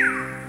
[0.00, 0.39] Bye.